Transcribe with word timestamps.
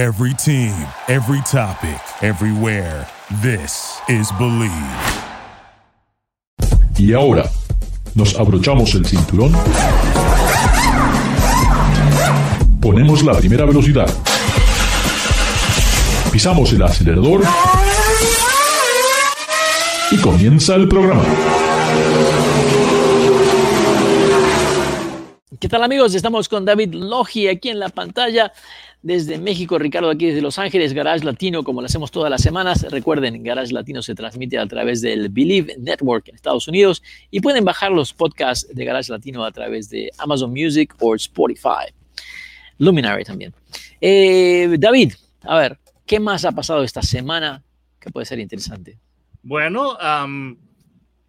Every 0.00 0.32
team, 0.32 0.72
every 1.08 1.42
topic, 1.42 2.00
everywhere. 2.22 3.06
This 3.42 4.00
is 4.08 4.32
Believe. 4.38 4.72
Y 6.96 7.12
ahora, 7.12 7.44
nos 8.14 8.34
abrochamos 8.34 8.94
el 8.94 9.04
cinturón. 9.04 9.52
Ponemos 12.80 13.22
la 13.22 13.34
primera 13.34 13.66
velocidad. 13.66 14.08
Pisamos 16.32 16.72
el 16.72 16.82
acelerador. 16.82 17.42
Y 20.12 20.16
comienza 20.16 20.76
el 20.76 20.88
programa. 20.88 21.24
¿Qué 25.60 25.68
tal 25.68 25.82
amigos? 25.82 26.14
Estamos 26.14 26.48
con 26.48 26.64
David 26.64 26.94
Logi 26.94 27.46
aquí 27.46 27.68
en 27.68 27.78
la 27.78 27.90
pantalla 27.90 28.50
desde 29.02 29.38
México, 29.38 29.78
Ricardo 29.78 30.10
aquí 30.10 30.26
desde 30.26 30.42
Los 30.42 30.58
Ángeles, 30.58 30.92
Garage 30.92 31.24
Latino, 31.24 31.64
como 31.64 31.80
lo 31.80 31.86
hacemos 31.86 32.10
todas 32.10 32.30
las 32.30 32.42
semanas. 32.42 32.86
Recuerden, 32.90 33.42
Garage 33.42 33.72
Latino 33.72 34.02
se 34.02 34.14
transmite 34.14 34.58
a 34.58 34.66
través 34.66 35.00
del 35.00 35.28
Believe 35.28 35.76
Network 35.78 36.28
en 36.28 36.34
Estados 36.34 36.68
Unidos 36.68 37.02
y 37.30 37.40
pueden 37.40 37.64
bajar 37.64 37.92
los 37.92 38.12
podcasts 38.12 38.68
de 38.74 38.84
Garage 38.84 39.10
Latino 39.10 39.44
a 39.44 39.52
través 39.52 39.88
de 39.88 40.10
Amazon 40.18 40.50
Music 40.50 40.94
o 41.00 41.14
Spotify. 41.14 41.92
Luminary 42.78 43.24
también. 43.24 43.54
Eh, 44.00 44.76
David, 44.78 45.12
a 45.42 45.58
ver, 45.58 45.78
¿qué 46.06 46.18
más 46.18 46.44
ha 46.44 46.52
pasado 46.52 46.82
esta 46.82 47.02
semana 47.02 47.62
que 47.98 48.10
puede 48.10 48.26
ser 48.26 48.38
interesante? 48.38 48.98
Bueno, 49.42 49.96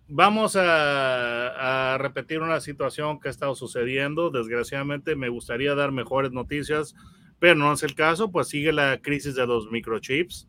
vamos 0.07 0.55
a, 0.57 1.97
repetir 1.99 2.41
una 2.41 2.59
situación 2.59 3.19
que 3.19 3.27
ha 3.27 3.31
estado 3.31 3.55
sucediendo. 3.55 4.29
Desgraciadamente 4.29 5.15
me 5.15 5.29
gustaría 5.29 5.75
dar 5.75 5.91
mejores 5.91 6.31
noticias, 6.31 6.95
pero 7.41 7.55
no 7.55 7.73
es 7.73 7.81
el 7.81 7.95
caso, 7.95 8.29
pues 8.29 8.49
sigue 8.49 8.71
la 8.71 9.01
crisis 9.01 9.33
de 9.33 9.47
los 9.47 9.71
microchips. 9.71 10.47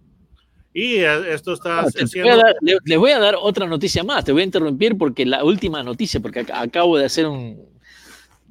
Y 0.74 0.96
eh, 0.96 1.32
esto 1.32 1.54
está 1.54 1.80
ah, 1.80 1.86
haciendo... 1.86 2.42
le, 2.60 2.96
voy 2.98 3.12
a 3.12 3.18
dar 3.18 3.34
otra 3.40 3.66
noticia 3.66 4.04
más, 4.04 4.26
te 4.26 4.32
voy 4.32 4.42
a 4.42 4.44
interrumpir 4.44 4.98
porque 4.98 5.24
la 5.24 5.42
última 5.42 5.82
noticia, 5.82 6.20
porque 6.20 6.46
acabo 6.52 6.98
de 6.98 7.06
hacer 7.06 7.26
un... 7.26 7.58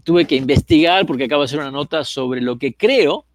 Tuve 0.03 0.25
que 0.25 0.35
investigar 0.35 1.05
porque 1.05 1.25
acabo 1.25 1.43
de 1.43 1.45
hacer 1.45 1.59
una 1.59 1.69
nota 1.69 2.03
sobre 2.03 2.41
lo 2.41 2.57
que 2.57 2.73
creo, 2.73 3.27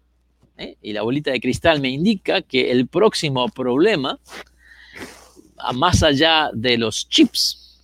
¿eh? 0.57 0.75
y 0.81 0.91
la 0.91 1.03
bolita 1.03 1.31
de 1.31 1.39
cristal 1.39 1.79
me 1.79 1.87
indica 1.87 2.41
que 2.41 2.69
el 2.69 2.87
próximo 2.87 3.47
problema, 3.47 4.19
más 5.73 6.03
allá 6.03 6.49
de 6.53 6.77
los 6.77 7.07
chips, 7.07 7.81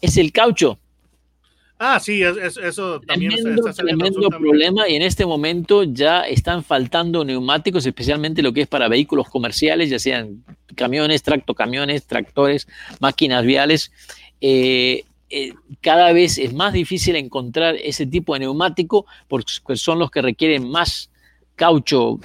es 0.00 0.16
el 0.16 0.32
caucho. 0.32 0.78
Ah, 1.82 1.98
sí, 1.98 2.22
eso 2.22 3.00
también 3.00 3.32
tremendo, 3.32 3.66
está 3.66 3.82
tremendo 3.82 4.28
problema 4.28 4.86
y 4.86 4.96
en 4.96 5.02
este 5.02 5.24
momento 5.24 5.82
ya 5.82 6.24
están 6.24 6.62
faltando 6.62 7.24
neumáticos, 7.24 7.86
especialmente 7.86 8.42
lo 8.42 8.52
que 8.52 8.60
es 8.60 8.68
para 8.68 8.86
vehículos 8.86 9.30
comerciales, 9.30 9.88
ya 9.88 9.98
sean 9.98 10.44
camiones, 10.74 11.22
tractocamiones, 11.22 12.06
tractores, 12.06 12.68
máquinas 13.00 13.46
viales. 13.46 13.92
Eh, 14.42 15.04
eh, 15.30 15.54
cada 15.80 16.12
vez 16.12 16.36
es 16.36 16.52
más 16.52 16.74
difícil 16.74 17.16
encontrar 17.16 17.76
ese 17.76 18.04
tipo 18.04 18.34
de 18.34 18.40
neumático 18.40 19.06
porque 19.26 19.50
son 19.76 20.00
los 20.00 20.10
que 20.10 20.20
requieren 20.20 20.68
más 20.68 21.10
caucho 21.56 22.20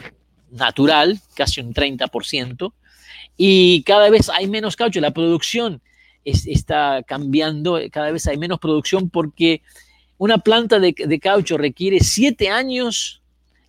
natural, 0.51 1.17
casi 1.33 1.61
un 1.61 1.73
30%, 1.73 2.73
y 3.37 3.83
cada 3.83 4.09
vez 4.09 4.27
hay 4.27 4.47
menos 4.47 4.75
caucho. 4.75 4.99
La 4.99 5.11
producción 5.11 5.81
está 6.25 7.03
cambiando, 7.03 7.79
cada 7.91 8.11
vez 8.11 8.27
hay 8.27 8.37
menos 8.37 8.59
producción 8.59 9.09
porque 9.09 9.61
una 10.17 10.39
planta 10.39 10.79
de, 10.79 11.19
caucho 11.21 11.57
requiere 11.57 11.99
siete 11.99 12.49
años 12.49 13.21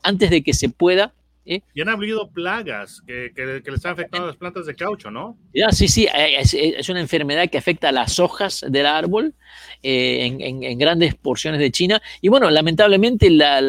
antes 0.03 0.31
de 0.31 0.43
que 0.43 0.55
se 0.55 0.69
pueda. 0.69 1.13
¿eh? 1.45 1.61
Y 1.75 1.81
han 1.81 1.89
habido 1.89 2.31
plagas 2.31 3.03
que, 3.07 3.33
que, 3.35 3.71
les 3.71 3.85
han 3.85 3.93
afectado 3.93 4.25
a 4.25 4.27
las 4.29 4.37
plantas 4.37 4.67
de 4.67 4.75
caucho, 4.75 5.11
¿no? 5.11 5.37
Ya, 5.53 5.71
sí, 5.71 5.89
sí, 5.89 6.07
eh, 6.07 6.39
es, 6.41 6.89
una 6.89 7.01
enfermedad 7.01 7.49
que 7.51 7.59
afecta 7.59 7.91
a 7.91 7.93
las 7.93 8.19
hojas 8.19 8.65
del 8.69 8.87
árbol 8.87 9.35
eh, 9.83 10.37
en, 10.39 10.79
grandes 10.79 11.15
porciones 11.15 11.61
de 11.61 11.71
China. 11.71 12.01
Y 12.21 12.29
bueno, 12.29 12.51
lamentablemente 12.51 13.29
la, 13.31 13.61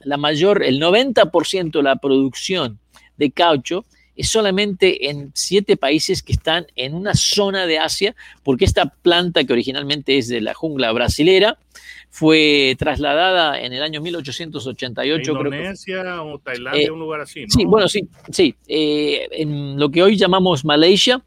la 0.00 0.16
mayor, 0.16 0.62
el 0.62 0.80
90% 0.80 1.70
de 1.72 1.82
la 1.82 1.96
producción 1.96 2.78
de 3.16 3.30
caucho 3.30 3.84
es 4.16 4.28
solamente 4.28 5.10
en 5.10 5.30
siete 5.34 5.76
países 5.76 6.22
que 6.22 6.32
están 6.32 6.66
en 6.74 6.94
una 6.94 7.14
zona 7.14 7.66
de 7.66 7.78
Asia, 7.78 8.16
porque 8.42 8.64
esta 8.64 8.86
planta 8.86 9.44
que 9.44 9.52
originalmente 9.52 10.16
es 10.16 10.28
de 10.28 10.40
la 10.40 10.54
jungla 10.54 10.90
brasilera 10.92 11.58
fue 12.10 12.74
trasladada 12.78 13.60
en 13.60 13.74
el 13.74 13.82
año 13.82 14.00
1888. 14.00 15.32
Indonesia 15.32 16.22
o 16.22 16.38
Tailandia, 16.38 16.86
eh, 16.86 16.90
un 16.90 17.00
lugar 17.00 17.20
así. 17.20 17.42
¿no? 17.42 17.46
Sí, 17.50 17.64
bueno, 17.66 17.88
sí, 17.88 18.08
sí. 18.32 18.54
Eh, 18.66 19.28
en 19.32 19.78
lo 19.78 19.90
que 19.90 20.02
hoy 20.02 20.16
llamamos 20.16 20.64
Malaysia, 20.64 21.22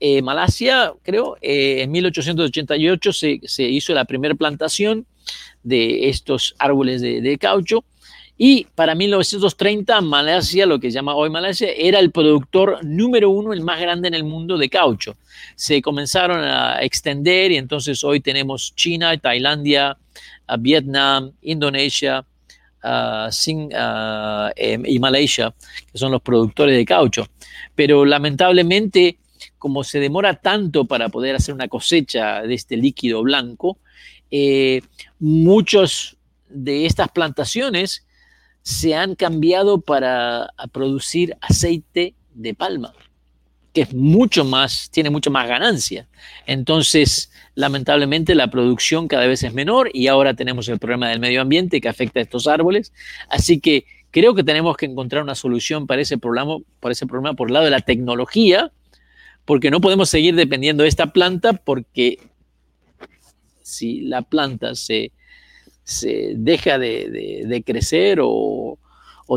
eh, 0.00 0.22
Malasia, 0.22 0.92
creo, 1.04 1.36
en 1.40 1.90
1888 1.92 3.12
se, 3.12 3.40
se, 3.44 3.62
hizo 3.62 3.94
la 3.94 4.04
primera 4.04 4.34
plantación 4.34 5.06
de 5.62 6.08
estos 6.08 6.56
árboles 6.58 7.00
de, 7.00 7.20
de 7.20 7.38
caucho 7.38 7.84
y 8.38 8.66
para 8.74 8.94
1930, 8.94 10.00
Malasia, 10.02 10.66
lo 10.66 10.78
que 10.78 10.90
se 10.90 10.96
llama 10.96 11.14
hoy 11.14 11.30
Malasia, 11.30 11.70
era 11.72 11.98
el 11.98 12.10
productor 12.10 12.84
número 12.84 13.30
uno, 13.30 13.54
el 13.54 13.62
más 13.62 13.80
grande 13.80 14.08
en 14.08 14.14
el 14.14 14.24
mundo 14.24 14.58
de 14.58 14.68
caucho. 14.68 15.16
Se 15.54 15.80
comenzaron 15.80 16.44
a 16.44 16.82
extender 16.82 17.52
y 17.52 17.56
entonces 17.56 18.04
hoy 18.04 18.20
tenemos 18.20 18.74
China, 18.74 19.16
Tailandia, 19.16 19.96
Vietnam, 20.58 21.32
Indonesia 21.40 22.26
em, 24.54 24.82
y 24.84 24.98
Malasia, 24.98 25.54
que 25.90 25.98
son 25.98 26.12
los 26.12 26.20
productores 26.20 26.76
de 26.76 26.84
caucho. 26.84 27.26
Pero 27.74 28.04
lamentablemente, 28.04 29.16
como 29.58 29.82
se 29.82 29.98
demora 29.98 30.34
tanto 30.34 30.84
para 30.84 31.08
poder 31.08 31.36
hacer 31.36 31.54
una 31.54 31.68
cosecha 31.68 32.42
de 32.42 32.52
este 32.52 32.76
líquido 32.76 33.22
blanco, 33.22 33.78
eh, 34.30 34.82
muchos 35.18 36.18
de 36.48 36.84
estas 36.84 37.08
plantaciones 37.08 38.05
se 38.66 38.96
han 38.96 39.14
cambiado 39.14 39.80
para 39.80 40.52
producir 40.72 41.36
aceite 41.40 42.14
de 42.34 42.52
palma, 42.52 42.92
que 43.72 43.82
es 43.82 43.94
mucho 43.94 44.44
más, 44.44 44.90
tiene 44.90 45.08
mucho 45.08 45.30
más 45.30 45.46
ganancia. 45.46 46.08
Entonces, 46.46 47.30
lamentablemente 47.54 48.34
la 48.34 48.50
producción 48.50 49.06
cada 49.06 49.28
vez 49.28 49.44
es 49.44 49.54
menor 49.54 49.88
y 49.94 50.08
ahora 50.08 50.34
tenemos 50.34 50.68
el 50.68 50.80
problema 50.80 51.08
del 51.08 51.20
medio 51.20 51.42
ambiente 51.42 51.80
que 51.80 51.88
afecta 51.88 52.18
a 52.18 52.24
estos 52.24 52.48
árboles. 52.48 52.92
Así 53.28 53.60
que 53.60 53.84
creo 54.10 54.34
que 54.34 54.42
tenemos 54.42 54.76
que 54.76 54.86
encontrar 54.86 55.22
una 55.22 55.36
solución 55.36 55.86
para 55.86 56.02
ese 56.02 56.18
problema, 56.18 56.56
para 56.80 56.90
ese 56.90 57.06
problema 57.06 57.34
por 57.34 57.46
el 57.46 57.54
lado 57.54 57.66
de 57.66 57.70
la 57.70 57.82
tecnología, 57.82 58.72
porque 59.44 59.70
no 59.70 59.80
podemos 59.80 60.08
seguir 60.08 60.34
dependiendo 60.34 60.82
de 60.82 60.88
esta 60.88 61.12
planta 61.12 61.52
porque 61.52 62.18
si 63.62 64.00
la 64.00 64.22
planta 64.22 64.74
se, 64.74 65.12
se 65.86 66.32
deja 66.36 66.80
de, 66.80 67.62
crecer 67.64 68.18
o, 68.20 68.76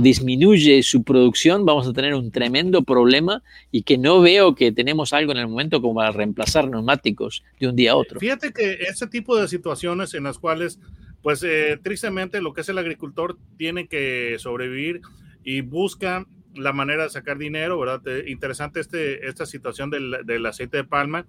disminuye 0.02 0.82
su 0.82 1.04
producción, 1.04 1.64
vamos 1.64 1.88
a 1.88 1.94
tener 1.94 2.16
un 2.16 2.32
tremendo 2.32 2.84
problema 2.84 3.44
y 3.72 3.84
que 3.84 4.00
no 4.00 4.20
veo 4.20 4.56
que 4.56 4.72
tenemos 4.72 5.14
algo 5.14 5.32
en 5.32 5.38
el 5.38 5.48
momento 5.48 5.80
como 5.80 5.96
para 5.96 6.12
reemplazar 6.12 6.68
neumáticos 6.68 7.44
de 7.60 7.68
un 7.68 7.76
día 7.76 7.92
a 7.92 7.96
otro. 7.98 8.20
Fíjate 8.20 8.52
que 8.52 8.74
ese 8.74 9.06
tipo 9.06 9.38
de 9.38 9.48
situaciones 9.48 10.16
en 10.16 10.24
las 10.24 10.40
cuales, 10.40 10.80
pues 11.22 11.44
eh, 11.44 11.80
tristemente 11.84 12.42
lo 12.42 12.54
que 12.54 12.62
es 12.62 12.70
el 12.70 12.80
agricultor 12.80 13.38
tiene 13.58 13.88
que 13.88 14.36
sobrevivir 14.40 15.02
y 15.44 15.62
busca 15.62 16.26
la 16.56 16.74
manera 16.74 17.04
de 17.04 17.10
sacar 17.10 17.38
dinero, 17.38 17.80
¿verdad? 17.80 18.02
Interesante 18.26 18.80
este, 18.80 19.28
esta 19.28 19.46
situación 19.46 19.92
del, 19.92 20.46
aceite 20.48 20.78
de 20.78 20.84
palma. 20.84 21.28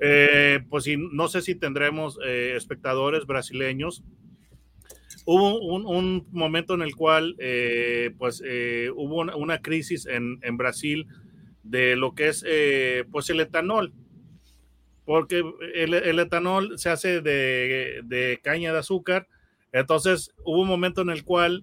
Eh, 0.00 0.60
pues 0.68 0.86
no 0.98 1.28
sé 1.28 1.40
si 1.40 1.54
tendremos 1.54 2.18
eh, 2.26 2.54
espectadores 2.56 3.26
brasileños 3.26 4.02
hubo 5.32 5.60
un, 5.60 6.26
momento 6.32 6.74
en 6.74 6.82
el 6.82 6.96
cual 6.96 7.36
eh, 7.38 8.12
pues 8.18 8.42
eh, 8.44 8.90
hubo 8.92 9.20
una, 9.20 9.62
crisis 9.62 10.06
en, 10.06 10.56
Brasil 10.56 11.06
de 11.62 11.94
lo 11.94 12.16
que 12.16 12.28
es 12.28 12.44
eh, 12.44 13.04
pues 13.12 13.30
el 13.30 13.38
etanol. 13.38 13.92
Porque 15.04 15.44
el, 15.74 16.18
etanol 16.18 16.80
se 16.80 16.90
hace 16.90 17.20
de, 17.20 18.40
caña 18.42 18.72
de 18.72 18.80
azúcar. 18.80 19.28
Entonces 19.70 20.34
hubo 20.44 20.62
un 20.62 20.68
momento 20.68 21.00
en 21.02 21.10
el 21.10 21.22
cual 21.22 21.62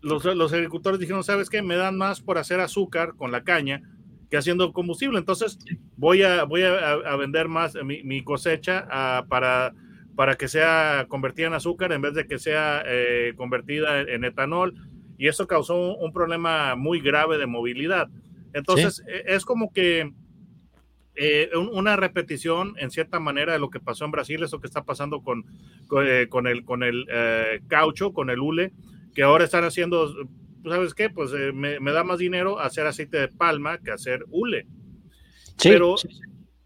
los, 0.00 0.24
agricultores 0.54 0.98
dijeron 0.98 1.22
sabes 1.22 1.50
qué 1.50 1.60
me 1.60 1.76
dan 1.76 1.98
más 1.98 2.22
por 2.22 2.38
hacer 2.38 2.60
azúcar 2.60 3.14
con 3.14 3.30
la 3.30 3.44
caña 3.44 3.82
que 4.30 4.38
haciendo 4.38 4.72
combustible. 4.72 5.18
Entonces 5.18 5.58
voy 5.98 6.22
a 6.22 6.44
voy 6.44 6.62
a, 6.62 7.16
vender 7.16 7.48
más 7.48 7.74
mi, 7.84 8.24
cosecha 8.24 8.86
ah, 8.90 9.26
para 9.28 9.74
para 10.20 10.36
que 10.36 10.48
sea 10.48 11.06
convertida 11.08 11.46
en 11.46 11.54
azúcar 11.54 11.92
en 11.92 12.02
vez 12.02 12.12
de 12.12 12.26
que 12.26 12.38
sea 12.38 12.82
eh, 12.84 13.32
convertida 13.38 14.02
en, 14.02 14.22
etanol. 14.22 14.74
Y 15.16 15.28
eso 15.28 15.46
causó 15.46 15.96
un 15.96 16.12
problema 16.12 16.74
muy 16.76 17.00
grave 17.00 17.38
de 17.38 17.46
movilidad. 17.46 18.10
Entonces, 18.52 19.02
e, 19.08 19.34
es 19.34 19.46
como 19.46 19.72
que 19.72 20.12
eh, 21.14 21.48
una 21.72 21.96
repetición 21.96 22.74
en 22.76 22.90
cierta 22.90 23.18
manera 23.18 23.54
de 23.54 23.60
lo 23.60 23.70
que 23.70 23.80
pasó 23.80 24.04
en 24.04 24.10
Brasil, 24.10 24.42
eso 24.42 24.60
que 24.60 24.66
está 24.66 24.84
pasando 24.84 25.22
con, 25.22 25.46
con, 25.86 26.06
eh, 26.06 26.28
el, 26.50 26.64
con 26.66 26.82
el 26.82 27.06
caucho, 27.66 28.12
con 28.12 28.28
el 28.28 28.40
hule, 28.40 28.74
que 29.14 29.22
ahora 29.22 29.44
están 29.44 29.64
haciendo 29.64 30.14
¿sabes 30.68 30.92
qué? 30.92 31.08
Pues 31.08 31.32
me, 31.54 31.80
me, 31.80 31.92
da 31.92 32.04
más 32.04 32.18
dinero 32.18 32.58
hacer 32.58 32.86
aceite 32.86 33.16
de 33.16 33.28
palma 33.28 33.78
que 33.78 33.90
hacer 33.90 34.26
hule. 34.28 34.66
Sí, 35.56 35.70
Pero 35.70 35.96
sí. 35.96 36.10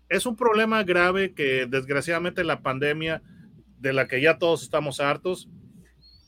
es 0.09 0.27
un 0.27 0.35
problema 0.35 0.83
grave 0.83 1.35
que 1.35 1.67
desgraciadamente 1.67 2.43
la 2.43 2.61
pandemia, 2.61 3.23
de 3.85 3.93
la 3.93 4.09
que 4.09 4.21
ya 4.21 4.39
todos 4.39 4.63
estamos 4.63 4.99
hartos, 4.99 5.49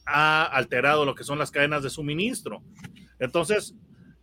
ha 0.04 0.44
alterado 0.44 1.04
lo 1.04 1.14
que 1.14 1.24
son 1.24 1.38
las 1.38 1.50
cadenas 1.50 1.82
de 1.82 1.90
suministro. 1.90 2.62
Entonces, 3.18 3.74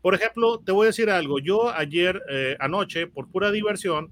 por 0.01 0.15
ejemplo, 0.15 0.59
te 0.59 0.71
voy 0.71 0.85
a 0.85 0.87
decir 0.87 1.09
algo. 1.09 1.39
Yo 1.39 1.73
ayer, 1.73 2.21
eh, 2.29 2.55
anoche, 2.59 3.07
por 3.07 3.29
pura 3.29 3.51
diversión, 3.51 4.11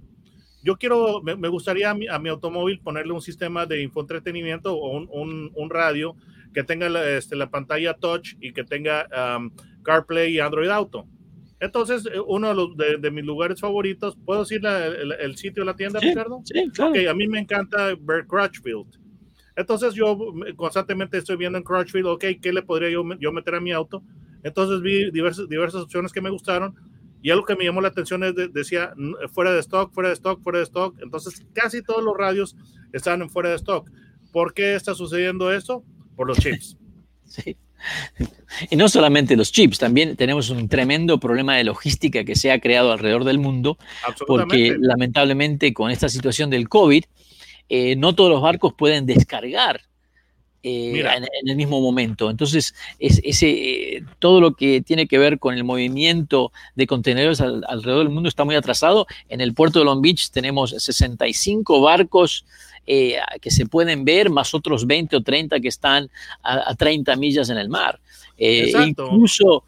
yo 0.64 0.76
quiero, 0.78 1.22
me, 1.22 1.36
me 1.36 1.48
gustaría 1.48 1.92
a 1.92 1.94
mi, 1.94 2.08
a 2.08 2.20
mi, 2.20 2.30
automóvil 2.30 2.80
ponerle 2.80 3.14
un 3.14 3.22
sistema 3.22 3.66
de 3.66 3.82
infoentretenimiento 3.82 4.76
o 4.76 4.98
un, 4.98 5.08
un, 5.12 5.52
un 5.54 5.70
radio 5.70 6.16
que 6.54 6.64
tenga 6.64 6.90
la, 6.90 7.18
este, 7.18 7.36
la, 7.36 7.50
pantalla 7.50 7.94
touch 7.94 8.36
y 8.40 8.54
que 8.54 8.64
tenga 8.64 9.08
um, 9.38 9.52
CarPlay 9.84 10.36
y 10.36 10.40
Android 10.40 10.70
Auto. 10.70 11.08
Entonces, 11.60 12.06
eh, 12.06 12.20
uno 12.20 12.50
de, 12.50 12.56
los, 12.56 12.78
de, 12.78 12.98
de 12.98 13.12
mis 13.12 13.24
lugares 13.24 13.60
favoritos, 13.60 14.18
¿puedo 14.26 14.42
decir 14.42 14.62
la, 14.62 14.86
el, 14.86 15.12
el, 15.14 15.36
sitio 15.36 15.62
de 15.62 15.66
la 15.68 15.76
tienda, 15.76 16.00
sí, 16.00 16.10
Ricardo? 16.10 16.42
Sí, 16.44 16.70
claro. 16.74 16.92
Okay, 16.92 17.08
a 17.08 17.14
mí 17.14 17.28
me 17.28 17.40
encanta 17.40 17.96
ver 18.00 18.26
Crutchfield. 18.28 19.01
Entonces, 19.62 19.94
yo 19.94 20.18
constantemente 20.56 21.18
estoy 21.18 21.38
viendo 21.38 21.58
en 21.58 21.64
Crutchfield, 21.64 22.08
ok, 22.08 22.26
¿qué 22.42 22.52
le 22.52 22.62
podría 22.62 22.90
yo, 22.90 23.04
yo 23.20 23.32
meter 23.32 23.56
a 23.56 23.62
mi 23.62 23.72
auto? 23.72 24.04
Entonces 24.44 24.82
vi 24.82 25.12
diversas, 25.12 25.48
diversas 25.48 25.84
opciones 25.84 26.12
que 26.12 26.22
me 26.22 26.30
gustaron 26.30 26.76
y 27.22 27.30
algo 27.30 27.46
que 27.46 27.56
me 27.56 27.64
llamó 27.64 27.82
la 27.82 27.90
atención 27.90 28.24
es 28.24 28.36
de, 28.36 28.48
decía 28.48 28.94
fuera 29.32 29.54
de 29.54 29.60
stock, 29.60 29.94
fuera 29.94 30.10
de 30.10 30.16
stock, 30.16 30.42
fuera 30.42 30.60
de 30.60 30.66
stock. 30.66 30.96
Entonces 31.02 31.46
casi 31.54 31.84
todos 31.84 32.04
los 32.04 32.18
radios 32.18 32.56
están 32.94 33.22
en 33.22 33.30
fuera 33.30 33.50
de 33.50 33.56
stock. 33.56 33.90
¿Por 34.32 34.54
qué 34.54 34.76
está 34.76 34.96
sucediendo 34.96 35.52
esto? 35.52 35.84
Por 36.16 36.28
los 36.28 36.38
chips. 36.38 36.78
Sí. 37.24 37.56
Y 38.70 38.76
no 38.76 38.90
solamente 38.90 39.38
los 39.38 39.54
chips, 39.54 39.80
también 39.80 40.18
tenemos 40.18 40.50
un 40.50 40.68
tremendo 40.68 41.18
problema 41.18 41.56
de 41.56 41.64
logística 41.64 42.26
que 42.26 42.36
se 42.36 42.52
ha 42.52 42.60
creado 42.60 42.92
alrededor 42.92 43.24
del 43.24 43.40
mundo, 43.40 43.78
porque 44.28 44.76
lamentablemente 44.78 45.74
con 45.74 45.92
esta 45.92 46.10
situación 46.10 46.50
del 46.50 46.68
COVID, 46.68 47.06
eh, 47.70 47.96
no 47.96 48.16
todos 48.16 48.30
los 48.30 48.42
barcos 48.42 48.74
pueden 48.74 49.06
descargar 49.06 49.82
eh, 50.64 51.00
en, 51.00 51.24
en, 51.24 51.50
el 51.50 51.56
mismo 51.56 51.82
momento. 51.82 52.30
Entonces, 52.30 52.76
es, 53.00 53.20
ese, 53.24 53.50
eh, 53.50 54.04
todo 54.20 54.40
lo 54.40 54.54
que 54.54 54.82
tiene 54.82 55.08
que 55.08 55.18
ver 55.18 55.40
con 55.40 55.56
el 55.56 55.64
movimiento 55.64 56.52
de 56.76 56.86
contenedores 56.86 57.42
al, 57.42 57.66
alrededor 57.68 58.04
del 58.04 58.14
mundo 58.14 58.30
está 58.30 58.44
muy 58.44 58.54
atrasado. 58.54 59.08
En 59.28 59.42
el 59.42 59.56
puerto 59.56 59.80
de 59.80 59.86
Long 59.86 60.02
Beach 60.04 60.30
tenemos 60.30 60.70
65 60.78 61.82
barcos 61.82 62.46
eh, 62.86 63.16
que 63.42 63.50
se 63.50 63.66
pueden 63.66 64.06
ver, 64.06 64.30
más 64.30 64.54
otros 64.54 64.86
20 64.86 65.16
o 65.16 65.22
30 65.22 65.60
que 65.62 65.68
están 65.68 66.12
a, 66.44 66.70
a 66.70 66.76
30 66.76 67.16
millas 67.16 67.50
en 67.50 67.58
el 67.58 67.68
mar. 67.68 68.00
Eh, 68.38 68.72
incluso 68.86 69.64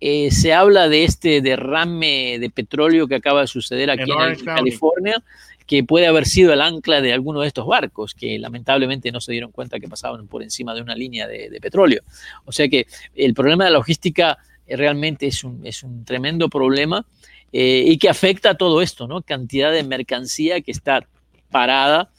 se 0.00 0.52
habla 0.52 0.88
de 0.88 1.02
este 1.02 1.40
derrame 1.40 2.38
de 2.38 2.50
petróleo 2.50 3.08
que 3.08 3.16
acaba 3.16 3.40
de 3.40 3.48
suceder 3.48 3.90
aquí 3.90 4.08
en, 4.08 4.38
en 4.38 4.44
California, 4.44 5.20
que 5.68 5.84
puede 5.84 6.06
haber 6.06 6.24
sido 6.24 6.54
el 6.54 6.62
ancla 6.62 7.02
de 7.02 7.12
alguno 7.12 7.42
de 7.42 7.46
estos 7.46 7.66
barcos, 7.66 8.14
que 8.14 8.38
lamentablemente 8.38 9.12
no 9.12 9.20
se 9.20 9.32
dieron 9.32 9.52
cuenta 9.52 9.78
que 9.78 9.86
pasaban 9.86 10.26
por 10.26 10.42
encima 10.42 10.74
de 10.74 10.80
una 10.80 10.94
línea 10.94 11.28
de, 11.28 11.58
petróleo. 11.60 12.02
O 12.46 12.52
sea 12.52 12.68
que 12.70 12.86
el 13.14 13.34
problema 13.34 13.64
de 13.64 13.70
la 13.70 13.76
logística 13.76 14.38
realmente 14.66 15.26
es 15.26 15.44
un, 15.44 15.66
es 15.66 15.82
un 15.82 16.06
tremendo 16.06 16.48
problema 16.48 17.04
eh, 17.52 17.84
y 17.86 17.98
que 17.98 18.08
afecta 18.08 18.50
a 18.50 18.54
todo 18.56 18.80
esto, 18.80 19.06
¿no? 19.06 19.20
Cantidad 19.20 19.70
de 19.70 19.82
mercancía 19.82 20.62
que 20.62 20.70
está 20.70 21.06
parada 21.50 22.10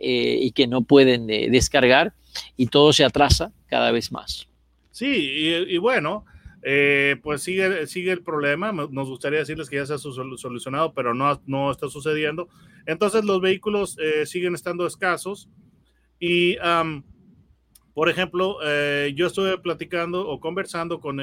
eh, 0.00 0.36
y 0.40 0.50
que 0.50 0.66
no 0.66 0.82
pueden 0.82 1.30
eh, 1.30 1.48
descargar 1.50 2.14
y 2.56 2.66
todo 2.66 2.92
se 2.92 3.04
atrasa 3.04 3.52
cada 3.68 3.92
vez 3.92 4.10
más. 4.10 4.48
Sí, 4.90 5.06
y 5.68 5.78
bueno, 5.78 6.24
eh, 6.70 7.16
pues 7.22 7.42
sigue, 7.42 7.86
sigue 7.86 8.12
el 8.12 8.22
problema. 8.22 8.72
Nos 8.72 9.08
gustaría 9.08 9.38
decirles 9.38 9.70
que 9.70 9.76
ya 9.76 9.86
se 9.86 9.94
ha 9.94 9.98
solucionado, 9.98 10.92
pero 10.92 11.14
no, 11.14 11.40
no 11.46 11.70
está 11.70 11.88
sucediendo. 11.88 12.50
Entonces 12.84 13.24
los 13.24 13.40
vehículos 13.40 13.96
eh, 13.98 14.26
siguen 14.26 14.54
estando 14.54 14.86
escasos 14.86 15.48
y, 16.20 16.56
por 17.94 18.10
ejemplo, 18.10 18.58
eh, 18.62 19.14
yo 19.16 19.28
estuve 19.28 19.56
platicando 19.56 20.28
o 20.28 20.40
conversando 20.40 21.00
con 21.00 21.20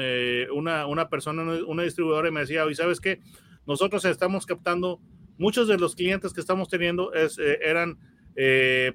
una, 0.52 0.86
una, 0.88 1.08
persona, 1.08 1.42
una 1.64 1.84
distribuidora 1.84 2.28
y 2.28 2.32
me 2.32 2.40
decía, 2.40 2.68
¿y 2.68 2.74
sabes 2.74 3.00
qué? 3.00 3.20
Nosotros 3.68 4.04
estamos 4.04 4.46
captando, 4.46 5.00
muchos 5.38 5.68
de 5.68 5.78
los 5.78 5.94
clientes 5.94 6.32
que 6.32 6.40
estamos 6.40 6.68
teniendo 6.68 7.12
es, 7.12 7.38
eran 7.38 8.00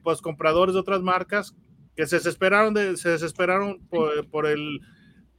pues 0.03 0.21
compradores 0.21 0.73
de 0.73 0.81
otras 0.81 1.01
marcas 1.01 1.55
que 1.95 2.05
se 2.07 2.17
desesperaron, 2.17 2.73
de, 2.73 2.97
se 2.97 3.07
desesperaron 3.07 3.79
por 3.87 4.47
el 4.47 4.81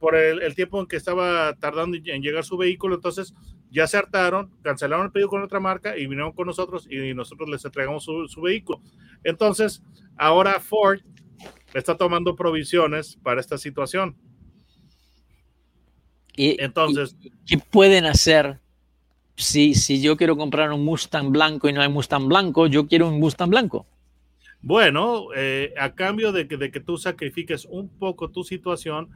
por 0.03 0.17
el, 0.17 0.41
el, 0.41 0.53
tiempo 0.53 0.81
en 0.81 0.85
que 0.85 0.97
estaba 0.97 1.55
tardando 1.55 1.95
en 1.95 2.21
llegar 2.21 2.43
su 2.43 2.57
vehículo, 2.57 2.95
entonces 2.95 3.33
ya 3.71 3.87
se 3.87 3.95
hartaron, 3.95 4.51
cancelaron 4.61 5.05
el 5.05 5.13
pedido 5.13 5.29
con 5.29 5.41
otra 5.41 5.61
marca 5.61 5.97
y 5.97 6.07
vinieron 6.07 6.33
con 6.33 6.45
nosotros 6.45 6.85
y 6.91 7.13
nosotros 7.13 7.47
les 7.47 7.63
entregamos 7.63 8.03
su, 8.03 8.27
su 8.27 8.41
vehículo. 8.41 8.81
Entonces, 9.23 9.81
ahora 10.17 10.59
Ford 10.59 10.99
está 11.73 11.95
tomando 11.95 12.35
provisiones 12.35 13.17
para 13.23 13.39
esta 13.39 13.57
situación. 13.57 14.17
Y, 16.35 16.61
Entonces, 16.61 17.15
y, 17.21 17.31
¿qué 17.45 17.57
pueden 17.59 18.03
hacer 18.03 18.59
si, 19.37 19.73
si 19.73 20.01
yo 20.01 20.17
quiero 20.17 20.35
comprar 20.35 20.69
un 20.73 20.83
Mustang 20.83 21.31
blanco 21.31 21.69
y 21.69 21.71
no 21.71 21.81
hay 21.81 21.87
Mustang 21.87 22.27
blanco? 22.27 22.67
Yo 22.67 22.87
quiero 22.87 23.07
un 23.07 23.21
Mustang 23.21 23.51
blanco. 23.51 23.87
Bueno, 24.61 25.27
eh, 25.33 25.73
a 25.79 25.95
cambio 25.95 26.33
de 26.33 26.49
que, 26.49 26.57
de 26.57 26.71
que 26.71 26.81
tú 26.81 26.97
sacrifiques 26.97 27.63
un 27.63 27.87
poco 27.87 28.31
tu 28.31 28.43
situación, 28.43 29.09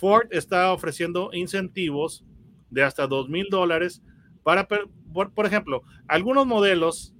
Ford 0.00 0.28
está 0.30 0.72
ofreciendo 0.72 1.30
incentivos 1.34 2.24
de 2.70 2.82
hasta 2.82 3.06
dos 3.06 3.28
mil 3.28 3.48
dólares 3.50 4.02
para, 4.42 4.66
por, 4.66 5.46
ejemplo, 5.46 5.82
algunos 6.08 6.46
modelos 6.46 7.14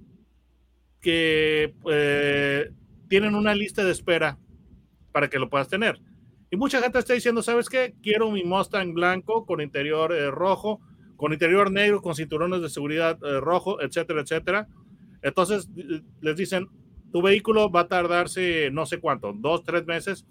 que 0.99 1.75
eh, 1.91 2.71
tienen 3.07 3.35
una 3.35 3.53
lista 3.53 3.83
de 3.83 3.91
espera 3.91 4.39
para 5.11 5.29
que 5.29 5.37
lo 5.37 5.49
puedas 5.49 5.67
tener. 5.67 6.01
Y 6.49 6.57
mucha 6.57 6.81
gente 6.81 6.97
está 6.97 7.13
diciendo, 7.13 7.43
¿sabes 7.43 7.69
qué? 7.69 7.93
Quiero 8.01 8.31
mi 8.31 8.43
Mustang 8.43 8.93
blanco 8.93 9.45
con 9.45 9.61
interior 9.61 10.11
eh, 10.11 10.31
rojo, 10.31 10.81
con 11.17 11.33
interior 11.33 11.71
negro, 11.71 12.01
con 12.01 12.15
cinturones 12.15 12.61
de 12.61 12.69
seguridad 12.69 13.19
eh, 13.23 13.39
rojo, 13.39 13.79
etcétera, 13.79 14.21
etcétera. 14.21 14.67
Entonces 15.21 15.69
les 16.19 16.35
dicen, 16.35 16.67
tu 17.11 17.21
vehículo 17.21 17.69
va 17.69 17.81
a 17.81 17.87
tardarse 17.87 18.69
no 18.71 18.87
sé 18.87 18.99
cuánto, 18.99 19.33
dos, 19.35 19.63
tres 19.63 19.85
meses. 19.85 20.25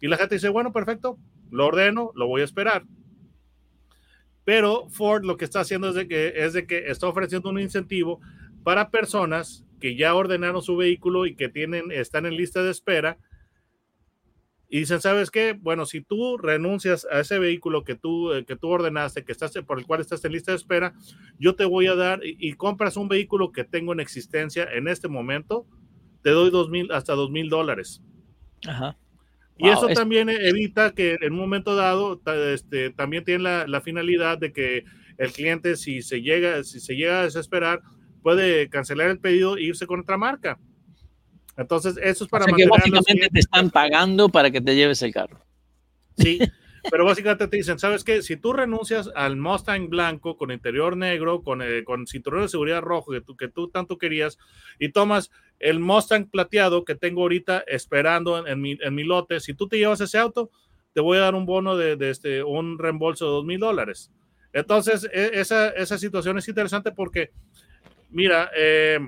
Y 0.00 0.08
la 0.08 0.16
gente 0.16 0.34
dice, 0.34 0.48
bueno, 0.48 0.72
perfecto, 0.72 1.18
lo 1.50 1.66
ordeno, 1.66 2.10
lo 2.14 2.26
voy 2.26 2.42
a 2.42 2.44
esperar. 2.44 2.84
Pero 4.44 4.88
Ford 4.90 5.24
lo 5.24 5.36
que 5.36 5.44
está 5.44 5.60
haciendo 5.60 5.88
es 5.88 5.94
de 5.94 6.06
que, 6.06 6.32
es 6.36 6.52
de 6.52 6.66
que 6.66 6.90
está 6.90 7.08
ofreciendo 7.08 7.48
un 7.48 7.60
incentivo 7.60 8.20
para 8.62 8.90
personas 8.90 9.64
que 9.80 9.96
ya 9.96 10.14
ordenaron 10.14 10.62
su 10.62 10.76
vehículo 10.76 11.26
y 11.26 11.34
que 11.34 11.48
tienen, 11.48 11.90
están 11.90 12.26
en 12.26 12.36
lista 12.36 12.62
de 12.62 12.70
espera. 12.70 13.18
Y 14.68 14.80
dicen, 14.80 15.00
¿sabes 15.00 15.30
qué? 15.30 15.52
Bueno, 15.52 15.86
si 15.86 16.00
tú 16.00 16.36
renuncias 16.38 17.06
a 17.10 17.20
ese 17.20 17.38
vehículo 17.38 17.84
que 17.84 17.94
tú, 17.94 18.32
eh, 18.32 18.44
que 18.44 18.56
tú 18.56 18.68
ordenaste, 18.68 19.24
que 19.24 19.32
estás, 19.32 19.52
por 19.66 19.78
el 19.78 19.86
cual 19.86 20.00
estás 20.00 20.24
en 20.24 20.32
lista 20.32 20.52
de 20.52 20.56
espera, 20.56 20.94
yo 21.38 21.54
te 21.54 21.64
voy 21.64 21.86
a 21.86 21.94
dar 21.94 22.20
y, 22.24 22.54
compras 22.54 22.96
un 22.96 23.08
vehículo 23.08 23.52
que 23.52 23.64
tengo 23.64 23.92
en 23.92 24.00
existencia 24.00 24.64
en 24.64 24.88
este 24.88 25.06
momento, 25.06 25.66
te 26.22 26.30
doy 26.30 26.50
dos 26.50 26.70
mil, 26.70 26.90
hasta 26.90 27.14
dos 27.14 27.30
mil 27.30 27.50
dólares. 27.50 28.02
Ajá. 28.66 28.96
Y 29.56 29.68
eso 29.68 29.88
es... 29.88 29.96
también 29.96 30.28
evita 30.28 30.92
que 30.92 31.16
en 31.20 31.32
un 31.32 31.38
momento 31.38 31.76
dado 31.76 32.20
este, 32.52 32.90
también 32.90 33.24
tiene 33.24 33.44
la, 33.44 33.66
la, 33.66 33.80
finalidad 33.80 34.38
de 34.38 34.52
que 34.52 34.84
el 35.16 35.32
cliente, 35.32 35.76
si 35.76 36.02
se 36.02 36.22
llega, 36.22 36.64
si 36.64 36.80
se 36.80 36.94
llega 36.94 37.20
a 37.20 37.24
desesperar, 37.24 37.80
puede 38.22 38.68
cancelar 38.68 39.10
el 39.10 39.20
pedido 39.20 39.56
e 39.56 39.62
irse 39.62 39.86
con 39.86 40.00
otra 40.00 40.16
marca. 40.16 40.58
Entonces, 41.56 41.96
eso 42.02 42.24
es 42.24 42.30
para 42.30 42.46
o 42.46 42.48
sea 42.48 42.56
que 42.56 42.66
básicamente 42.66 43.28
te 43.32 43.38
están 43.38 43.70
pagando 43.70 44.28
para 44.28 44.50
que 44.50 44.60
te 44.60 44.74
lleves 44.74 45.02
el 45.02 45.12
carro. 45.12 45.44
Sí, 46.16 46.40
pero 46.90 47.04
básicamente 47.04 47.48
te 47.48 47.56
dicen, 47.56 47.78
¿sabes 47.78 48.02
qué? 48.02 48.22
Si 48.22 48.36
tú 48.36 48.52
renuncias 48.52 49.10
al 49.14 49.36
Mustang 49.36 49.88
blanco 49.88 50.36
con 50.36 50.50
interior 50.50 50.96
negro, 50.96 51.42
con, 51.42 51.62
eh, 51.62 51.84
con 51.84 52.06
cinturón 52.06 52.42
de 52.42 52.48
seguridad 52.48 52.82
rojo 52.82 53.12
que 53.12 53.20
tú, 53.20 53.36
que 53.36 53.48
tú 53.48 53.68
tanto 53.68 53.98
querías, 53.98 54.38
y 54.78 54.90
tomas 54.90 55.30
el 55.64 55.80
Mustang 55.80 56.28
plateado 56.28 56.84
que 56.84 56.94
tengo 56.94 57.22
ahorita 57.22 57.64
esperando 57.66 58.46
en, 58.46 58.60
mi, 58.60 58.76
en 58.82 58.94
mi 58.94 59.02
lote, 59.02 59.40
si 59.40 59.54
tú 59.54 59.66
te 59.66 59.78
llevas 59.78 59.98
ese 60.02 60.18
auto, 60.18 60.50
te 60.92 61.00
voy 61.00 61.16
a 61.16 61.22
dar 61.22 61.34
un 61.34 61.46
bono 61.46 61.74
de, 61.74 61.96
este, 62.10 62.44
un 62.44 62.78
reembolso 62.78 63.24
de 63.24 63.30
dos 63.30 63.44
mil 63.46 63.58
dólares. 63.58 64.12
Entonces, 64.52 65.08
e, 65.10 65.30
esa, 65.32 65.70
esa 65.70 65.96
situación 65.96 66.36
es 66.36 66.46
interesante 66.48 66.92
porque, 66.92 67.30
mira, 68.10 68.50
eh, 68.54 68.98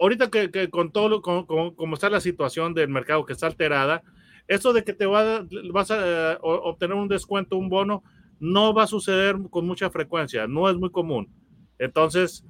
ahorita 0.00 0.28
que, 0.28 0.70
con 0.70 0.90
todo, 0.90 1.22
como 1.22 1.94
está 1.94 2.10
la 2.10 2.20
situación 2.20 2.74
del 2.74 2.88
mercado 2.88 3.24
que 3.24 3.34
está 3.34 3.46
alterada, 3.46 4.02
eso 4.48 4.72
de 4.72 4.82
que 4.82 4.92
te 4.92 5.06
va, 5.06 5.46
vas 5.72 5.92
a 5.92 6.36
obtener 6.42 6.96
un 6.96 7.06
descuento, 7.06 7.56
un 7.56 7.68
bono, 7.68 8.02
no 8.40 8.74
va 8.74 8.82
a 8.82 8.88
suceder 8.88 9.36
con 9.50 9.64
mucha 9.64 9.88
frecuencia, 9.88 10.48
no 10.48 10.68
es 10.68 10.76
muy 10.76 10.90
común. 10.90 11.32
Entonces, 11.78 12.44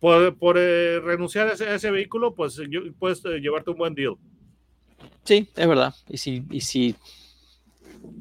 por, 0.00 0.36
por 0.36 0.56
eh, 0.58 1.00
renunciar 1.00 1.48
a 1.48 1.52
ese, 1.52 1.68
a 1.68 1.74
ese, 1.74 1.90
vehículo, 1.90 2.34
pues 2.34 2.60
yo, 2.70 2.80
puedes 2.98 3.24
eh, 3.24 3.40
llevarte 3.40 3.70
un 3.70 3.78
buen 3.78 3.94
deal. 3.94 4.14
Sí, 5.24 5.48
es 5.56 5.68
verdad. 5.68 5.94
Y 6.08 6.18
si, 6.18 6.42
y 6.50 6.60
si 6.60 6.94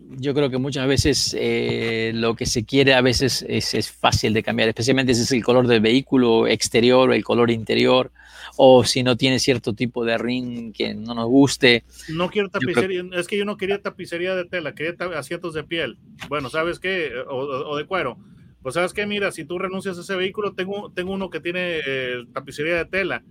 yo 0.10 0.34
creo 0.34 0.50
que 0.50 0.58
muchas 0.58 0.88
veces 0.88 1.36
eh, 1.38 2.12
lo 2.15 2.36
que 2.36 2.46
se 2.46 2.65
quiere 2.65 2.94
a 2.94 3.01
veces 3.01 3.46
es, 3.48 3.74
es, 3.74 3.91
fácil 3.91 4.34
de 4.34 4.44
cambiar, 4.44 4.70
especialmente 4.70 5.13
si 5.13 5.22
es 5.22 5.32
el 5.32 5.44
color 5.44 5.67
del 5.67 5.82
vehículo 5.82 6.48
exterior 6.48 7.10
o 7.10 7.13
el 7.13 7.24
color 7.24 7.51
interior, 7.51 8.12
o 8.58 8.84
si 8.84 9.03
no 9.03 9.17
tiene 9.17 9.39
cierto 9.39 9.74
tipo 9.74 10.05
de 10.05 10.17
ring 10.17 10.74
que 10.74 10.94
no 10.94 11.13
nos 11.13 11.27
guste. 11.27 11.84
No 12.10 12.29
quiero 12.29 12.50
tapicería, 12.50 13.01
creo... 13.01 13.20
es 13.20 13.27
que 13.27 13.38
yo 13.38 13.46
no 13.46 13.58
quería 13.58 13.82
tapicería 13.82 14.36
de 14.36 14.46
tela, 14.46 14.74
quería 14.74 14.96
asientos 15.17 15.53
de 15.53 15.63
piel. 15.63 15.98
Bueno, 16.29 16.50
¿sabes 16.50 16.79
qué? 16.79 17.12
O, 17.27 17.38
o 17.38 17.77
de 17.77 17.86
cuero. 17.86 18.17
Pues 18.65 18.74
sabes 18.74 18.93
qué, 18.93 19.05
mira, 19.05 19.31
si 19.31 19.45
tú 19.45 19.60
renuncias 19.60 19.95
a 20.00 20.01
ese 20.01 20.15
vehículo, 20.15 20.55
tengo, 20.55 20.91
tengo 20.91 21.13
uno 21.13 21.29
que 21.29 21.39
tiene 21.39 21.81
eh, 21.86 22.25
tapicería 22.34 22.77
de 22.77 22.86
tela 22.86 23.24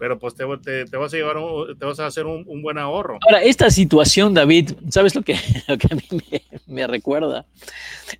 pero 0.00 0.18
pues 0.18 0.34
te, 0.34 0.44
te, 0.64 0.84
te, 0.86 0.96
vas 0.96 1.14
a 1.14 1.16
llevar, 1.16 1.36
un, 1.36 1.78
te 1.78 1.86
vas 1.86 2.00
a 2.00 2.06
hacer 2.06 2.26
un, 2.26 2.42
un, 2.48 2.60
buen 2.60 2.76
ahorro. 2.78 3.20
Ahora, 3.24 3.40
esta 3.44 3.70
situación, 3.70 4.34
David, 4.34 4.72
¿sabes 4.90 5.14
lo 5.14 5.22
que, 5.22 5.36
lo 5.68 5.78
que 5.78 5.86
a 5.88 5.94
mí 5.94 6.02
me, 6.10 6.42
me, 6.66 6.86
recuerda? 6.88 7.46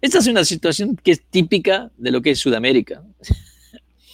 Esta 0.01 0.19
es 0.19 0.29
una 0.29 0.45
situación 0.45 0.95
que 0.95 1.11
es 1.11 1.25
típica 1.25 1.91
de 1.97 2.13
lo 2.13 2.23
que 2.23 2.31
es 2.31 2.39
Sudamérica. 2.39 3.03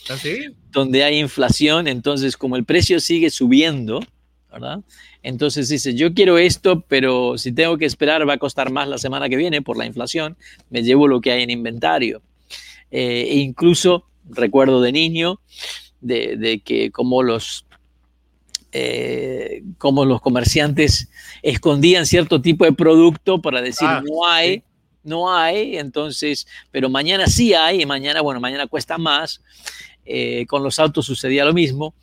¿Así? 0.09 0.47
¿Ah, 0.49 0.53
Donde 0.71 1.05
hay 1.05 1.19
inflación, 1.19 1.89
entonces 1.89 2.39
como 2.39 2.57
el 2.57 2.65
precio 2.65 3.01
sigue 3.01 3.29
subiendo, 3.29 4.01
¿verdad? 4.51 4.81
Entonces 5.23 5.69
dice, 5.69 5.95
yo 5.95 6.15
quiero 6.15 6.39
esto, 6.39 6.81
pero 6.89 7.37
si 7.37 7.53
tengo 7.53 7.77
que 7.77 7.85
esperar 7.85 8.27
va 8.27 8.33
a 8.33 8.39
costar 8.39 8.73
más 8.73 8.89
la 8.89 8.97
semana 8.97 9.29
que 9.29 9.37
viene 9.37 9.61
por 9.61 9.77
la 9.77 9.85
inflación, 9.85 10.39
me 10.71 10.83
llevo 10.83 11.07
lo 11.07 11.21
que 11.21 11.33
hay 11.33 11.43
en 11.43 11.51
inventario. 11.51 12.23
Eh, 12.91 13.27
e 13.29 13.39
incluso 13.39 14.05
recuerdo 14.29 14.81
de 14.81 14.93
niño, 14.93 15.41
de, 16.01 16.37
de 16.37 16.61
que 16.61 16.91
como 16.91 17.23
los, 17.23 17.67
eh, 18.73 19.63
como 19.79 20.05
los 20.05 20.21
comerciantes 20.21 21.09
escondían 21.43 22.07
cierto 22.07 22.41
tipo 22.41 22.65
de 22.65 22.73
producto 22.73 23.41
para 23.41 23.61
decir 23.61 23.89
ah, 23.89 24.03
no 24.07 24.27
hay, 24.27 24.57
sí. 24.57 24.63
no 25.05 25.35
hay, 25.35 25.77
entonces, 25.77 26.47
pero 26.71 26.89
mañana 26.89 27.27
sí 27.27 27.55
hay 27.55 27.83
y 27.83 27.87
mañana, 27.87 28.21
bueno, 28.21 28.41
mañana 28.41 28.67
cuesta 28.67 28.99
más. 28.99 29.41
Eh, 30.13 30.47
con 30.47 30.65
los 30.65 30.81
autos 30.81 31.07
sucedía 31.07 31.45
lo 31.45 31.55
mismo. 31.55 31.95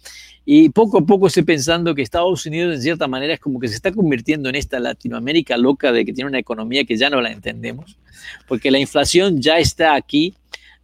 Y 0.46 0.70
poco 0.70 1.00
a 1.00 1.06
poco 1.06 1.28
estoy 1.28 1.44
pensando 1.44 1.94
que 1.94 2.02
Estados 2.02 2.46
Unidos 2.46 2.74
en 2.74 2.82
cierta 2.82 3.06
manera 3.06 3.34
es 3.34 3.40
como 3.42 3.60
que 3.60 3.68
se 3.68 3.76
está 3.76 3.92
convirtiendo 3.92 4.48
en 4.48 4.56
esta 4.56 4.80
Latinoamérica 4.80 5.58
loca 5.58 5.92
de 5.92 6.06
que 6.06 6.14
tiene 6.14 6.30
una 6.30 6.40
economía 6.40 6.86
que 6.86 6.96
ya 6.96 7.10
no 7.10 7.20
la 7.20 7.32
entendemos, 7.32 7.98
porque 8.48 8.72
la 8.72 8.80
inflación 8.80 9.42
ya 9.42 9.58
está 9.58 9.94
aquí, 9.96 10.36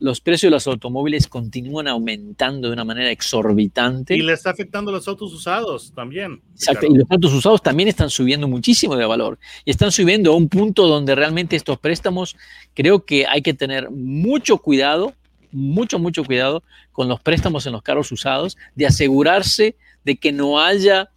los 0.03 0.19
precios 0.19 0.50
de 0.50 0.55
los 0.55 0.67
automóviles 0.67 1.29
continúan 1.29 1.88
aumentando 1.88 2.67
de 2.67 2.74
una 2.74 2.83
manera 2.83 3.10
exorbitante. 3.10 4.17
Y 4.17 4.22
le 4.22 4.33
está 4.33 4.50
afectando 4.50 4.91
a 4.91 4.95
los 4.95 5.07
autos 5.07 5.31
usados 5.31 5.93
también. 5.95 6.41
Exacto, 6.55 6.88
y 6.88 6.98
los 6.98 7.10
autos 7.10 7.31
usados 7.31 7.63
también 7.63 7.88
están 7.88 8.10
subiendo 8.10 8.50
muchísimo 8.50 8.98
de 8.98 9.05
valor. 9.05 9.39
Y 9.63 9.72
están 9.72 9.93
subiendo 9.93 10.33
a 10.33 10.36
un 10.36 10.50
punto 10.50 10.88
donde 10.88 11.15
realmente 11.15 11.55
estos 11.55 11.79
préstamos, 11.79 12.36
creo 12.74 13.05
que 13.05 13.25
hay 13.27 13.41
que 13.41 13.53
tener 13.53 13.91
mucho 13.91 14.57
cuidado, 14.57 15.13
mucho, 15.53 16.00
mucho 16.00 16.25
cuidado 16.25 16.63
con 16.91 17.07
los 17.07 17.22
préstamos 17.22 17.65
en 17.65 17.72
los 17.72 17.81
carros 17.81 18.12
usados, 18.12 18.57
de 18.75 18.88
asegurarse 18.88 19.77
de 20.03 20.17
que 20.17 20.33
no 20.33 20.60
haya 20.60 21.12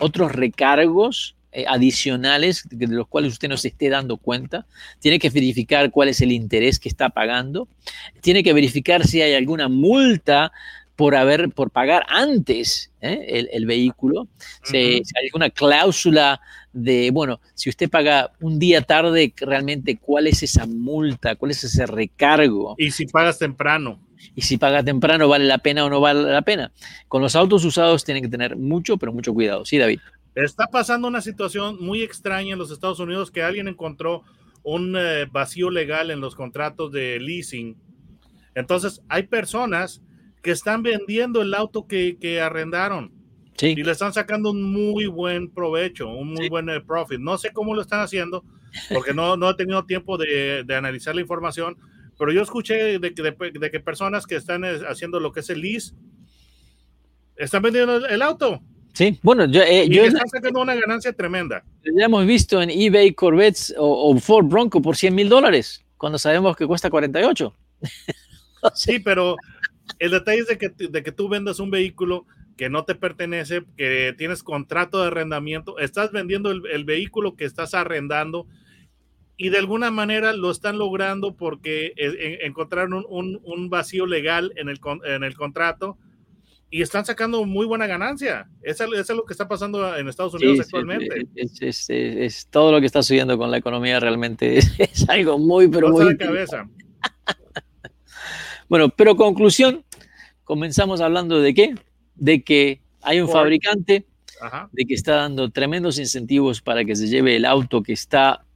otros 0.00 0.32
recargos 0.32 1.36
eh, 1.52 1.64
adicionales 1.68 2.64
de 2.70 2.86
los 2.86 3.06
cuales 3.08 3.32
usted 3.32 3.48
no 3.48 3.56
se 3.56 3.68
esté 3.68 3.90
dando 3.90 4.16
cuenta. 4.16 4.66
Tiene 5.00 5.18
que 5.18 5.30
verificar 5.30 5.90
cuál 5.90 6.08
es 6.08 6.20
el 6.20 6.32
interés 6.32 6.78
que 6.78 6.88
está 6.88 7.10
pagando. 7.10 7.68
Tiene 8.20 8.42
que 8.42 8.52
verificar 8.52 9.06
si 9.06 9.20
hay 9.20 9.34
alguna 9.34 9.68
multa 9.68 10.50
por 10.96 11.14
haber, 11.14 11.50
por 11.50 11.70
pagar 11.70 12.04
antes 12.08 12.90
¿eh? 13.00 13.24
el, 13.28 13.50
el, 13.52 13.66
vehículo. 13.66 14.22
Uh 14.22 14.26
-huh. 14.26 14.70
si 14.70 14.76
hay 14.76 15.26
alguna 15.26 15.50
cláusula 15.50 16.40
de, 16.72 17.10
bueno, 17.10 17.40
si 17.54 17.68
usted 17.68 17.90
paga 17.90 18.32
un 18.40 18.58
día 18.58 18.80
tarde, 18.82 19.32
realmente 19.36 19.98
cuál 19.98 20.26
es 20.26 20.42
esa 20.42 20.66
multa, 20.66 21.36
cuál 21.36 21.50
es 21.50 21.62
ese 21.64 21.86
recargo. 21.86 22.74
Y 22.78 22.90
si 22.90 23.06
pagas 23.06 23.38
temprano. 23.38 24.00
Y 24.34 24.42
si 24.42 24.56
paga 24.56 24.82
temprano, 24.82 25.28
¿vale 25.28 25.44
la 25.44 25.58
pena 25.58 25.84
o 25.84 25.90
no 25.90 26.00
vale 26.00 26.22
la 26.22 26.42
pena? 26.42 26.72
Con 27.08 27.22
los 27.22 27.36
autos 27.36 27.64
usados 27.64 28.04
tienen 28.04 28.22
que 28.22 28.28
tener 28.28 28.56
mucho, 28.56 28.96
pero 28.96 29.12
mucho 29.12 29.34
cuidado. 29.34 29.64
Sí, 29.64 29.78
David. 29.78 30.00
Está 30.34 30.66
pasando 30.66 31.08
una 31.08 31.20
situación 31.20 31.76
muy 31.80 32.02
extraña 32.02 32.54
en 32.54 32.58
los 32.58 32.70
Estados 32.70 33.00
Unidos 33.00 33.30
que 33.30 33.42
alguien 33.42 33.68
encontró 33.68 34.22
un 34.62 34.96
eh, 34.96 35.26
vacío 35.30 35.70
legal 35.70 36.10
en 36.10 36.20
los 36.20 36.34
contratos 36.34 36.90
de 36.92 37.18
leasing. 37.20 37.76
Entonces, 38.54 39.02
hay 39.08 39.24
personas 39.24 40.02
que 40.42 40.50
están 40.50 40.82
vendiendo 40.82 41.42
el 41.42 41.54
auto 41.54 41.86
que, 41.86 42.16
que 42.18 42.40
arrendaron 42.40 43.12
sí. 43.56 43.74
y 43.76 43.82
le 43.82 43.92
están 43.92 44.12
sacando 44.12 44.50
un 44.50 44.62
muy 44.62 45.06
buen 45.06 45.50
provecho, 45.50 46.08
un 46.08 46.28
muy 46.30 46.44
sí. 46.44 46.48
buen 46.48 46.70
uh, 46.70 46.84
profit. 46.84 47.20
No 47.20 47.36
sé 47.36 47.52
cómo 47.52 47.74
lo 47.74 47.82
están 47.82 48.00
haciendo 48.00 48.44
porque 48.92 49.12
no, 49.12 49.36
no 49.36 49.50
he 49.50 49.54
tenido 49.54 49.84
tiempo 49.84 50.16
de, 50.16 50.64
de, 50.64 50.74
analizar 50.74 51.14
la 51.14 51.20
información, 51.20 51.76
pero 52.18 52.32
yo 52.32 52.42
escuché 52.42 52.98
de, 52.98 52.98
de, 52.98 53.50
de 53.52 53.70
que 53.70 53.80
personas 53.80 54.26
que 54.26 54.36
están 54.36 54.64
eh, 54.64 54.80
haciendo 54.88 55.20
lo 55.20 55.30
que 55.30 55.40
es 55.40 55.50
el 55.50 55.60
lease 55.60 55.94
están 57.36 57.62
vendiendo 57.62 58.06
el 58.06 58.22
auto 58.22 58.62
Sí, 58.92 59.18
bueno, 59.22 59.46
yo, 59.46 59.62
eh, 59.62 59.84
y 59.86 59.94
yo 59.94 60.04
están 60.04 60.28
sacando 60.28 60.60
una 60.60 60.74
ganancia 60.74 61.12
tremenda. 61.12 61.64
Ya 61.84 62.04
hemos 62.04 62.26
visto 62.26 62.60
en 62.60 62.70
eBay 62.70 63.14
Corvettes 63.14 63.74
o, 63.78 64.10
o 64.10 64.18
Ford 64.18 64.46
Bronco 64.46 64.82
por 64.82 64.96
100 64.96 65.14
mil 65.14 65.28
dólares, 65.28 65.84
cuando 65.96 66.18
sabemos 66.18 66.56
que 66.56 66.66
cuesta 66.66 66.90
48. 66.90 67.54
sí, 68.74 68.98
pero 68.98 69.36
el 69.98 70.10
detalle 70.10 70.40
es 70.40 70.46
de 70.46 70.58
que, 70.58 70.68
de 70.68 71.02
que 71.02 71.12
tú 71.12 71.28
vendas 71.28 71.58
un 71.58 71.70
vehículo 71.70 72.26
que 72.56 72.68
no 72.68 72.84
te 72.84 72.94
pertenece, 72.94 73.64
que 73.76 74.14
tienes 74.16 74.42
contrato 74.42 75.00
de 75.00 75.06
arrendamiento, 75.06 75.78
estás 75.78 76.12
vendiendo 76.12 76.50
el, 76.50 76.62
el 76.70 76.84
vehículo 76.84 77.34
que 77.34 77.46
estás 77.46 77.72
arrendando 77.72 78.46
y 79.38 79.48
de 79.48 79.58
alguna 79.58 79.90
manera 79.90 80.34
lo 80.34 80.50
están 80.50 80.78
logrando 80.78 81.34
porque 81.34 81.94
encontraron 81.96 82.92
un, 82.92 83.06
un, 83.08 83.40
un 83.42 83.70
vacío 83.70 84.06
legal 84.06 84.52
en 84.56 84.68
el, 84.68 84.78
en 85.04 85.24
el 85.24 85.34
contrato 85.34 85.96
y 86.72 86.80
están 86.80 87.04
sacando 87.04 87.44
muy 87.44 87.66
buena 87.66 87.86
ganancia. 87.86 88.48
Eso, 88.62 88.86
es 88.94 89.08
lo 89.10 89.26
que 89.26 89.34
está 89.34 89.46
pasando 89.46 89.94
en 89.94 90.08
Estados 90.08 90.32
Unidos 90.32 90.56
sí, 90.56 90.62
actualmente. 90.62 91.28
Es, 91.36 91.60
es, 91.60 91.90
es, 91.90 92.46
todo 92.46 92.72
lo 92.72 92.80
que 92.80 92.86
está 92.86 93.02
sucediendo 93.02 93.36
con 93.36 93.50
la 93.50 93.58
economía 93.58 94.00
realmente 94.00 94.56
es, 94.78 95.06
algo 95.06 95.38
muy, 95.38 95.68
pero 95.68 95.90
no 95.90 95.96
muy... 95.96 96.06
La 96.06 96.16
cabeza. 96.16 96.66
bueno, 98.70 98.88
pero 98.88 99.16
conclusión, 99.16 99.84
comenzamos 100.44 101.02
hablando 101.02 101.42
de 101.42 101.52
qué? 101.52 101.74
De 102.14 102.42
que 102.42 102.80
hay 103.02 103.20
un 103.20 103.26
Ford. 103.26 103.40
fabricante 103.40 104.06
Ajá. 104.40 104.70
de 104.72 104.86
que 104.86 104.94
está 104.94 105.16
dando 105.16 105.50
tremendos 105.50 105.98
incentivos 105.98 106.62
para 106.62 106.86
que 106.86 106.96
se 106.96 107.06
lleve 107.06 107.36
el 107.36 107.44
auto 107.44 107.82
que 107.82 107.92
está 107.92 108.46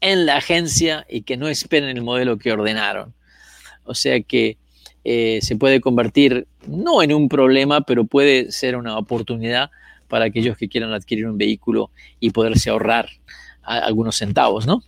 en 0.00 0.24
la 0.24 0.36
agencia 0.36 1.04
y 1.10 1.22
que 1.22 1.36
no 1.36 1.48
esperen 1.48 1.88
el 1.88 2.02
modelo 2.02 2.38
que 2.38 2.52
ordenaron. 2.52 3.12
O 3.82 3.94
sea 3.96 4.20
que 4.20 4.56
eh, 5.08 5.38
se 5.40 5.54
puede 5.54 5.80
convertir 5.80 6.48
no 6.66 7.00
en 7.00 7.14
un 7.14 7.28
problema, 7.28 7.82
pero 7.82 8.06
puede 8.06 8.50
ser 8.50 8.74
una 8.74 8.98
oportunidad 8.98 9.70
para 10.08 10.24
aquellos 10.24 10.56
que 10.56 10.68
quieran 10.68 10.92
adquirir 10.92 11.28
un 11.28 11.38
vehículo 11.38 11.92
y 12.18 12.30
poderse 12.30 12.70
ahorrar 12.70 13.08
algunos 13.62 14.16
centavos, 14.16 14.66
¿no? 14.66 14.82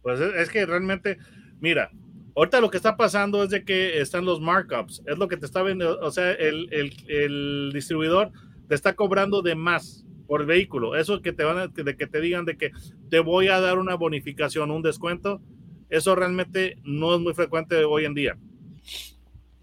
Pues 0.00 0.18
es 0.18 0.48
que 0.48 0.64
realmente, 0.64 1.18
mira, 1.60 1.90
ahorita 2.34 2.58
lo 2.62 2.70
que 2.70 2.78
está 2.78 2.96
pasando 2.96 3.44
es 3.44 3.50
de 3.50 3.62
que 3.62 4.00
están 4.00 4.24
los 4.24 4.40
markups, 4.40 5.02
es 5.04 5.18
lo 5.18 5.28
que 5.28 5.36
te 5.36 5.44
está 5.44 5.62
vendiendo, 5.62 5.98
o 6.00 6.10
sea, 6.10 6.32
el, 6.32 6.72
el, 6.72 6.94
el 7.08 7.70
distribuidor 7.74 8.32
te 8.66 8.74
está 8.74 8.94
cobrando 8.94 9.42
de 9.42 9.56
más 9.56 10.06
por 10.26 10.40
el 10.40 10.46
vehículo, 10.46 10.96
eso 10.96 11.20
que 11.20 11.34
te 11.34 11.44
van 11.44 11.58
a, 11.58 11.66
de 11.66 11.96
que 11.98 12.06
te 12.06 12.22
digan 12.22 12.46
de 12.46 12.56
que 12.56 12.70
te 13.10 13.20
voy 13.20 13.48
a 13.48 13.60
dar 13.60 13.76
una 13.78 13.94
bonificación, 13.94 14.70
un 14.70 14.80
descuento, 14.80 15.42
eso 15.90 16.14
realmente 16.14 16.78
no 16.82 17.14
es 17.14 17.20
muy 17.20 17.34
frecuente 17.34 17.84
hoy 17.84 18.06
en 18.06 18.14
día. 18.14 18.38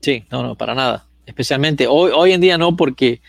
Sí, 0.08 0.24
no, 0.32 0.42
no, 0.42 0.56
para 0.56 0.74
nada. 0.74 1.06
Especialmente 1.26 1.86
hoy, 1.86 2.14
hoy 2.16 2.32
en 2.32 2.40
día 2.40 2.58
no, 2.58 2.78
porque 2.78 3.20